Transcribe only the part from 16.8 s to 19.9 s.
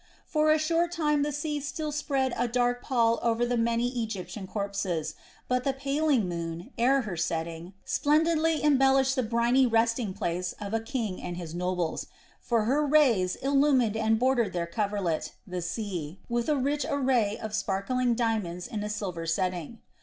array of sparkling diamonds in a silver setting.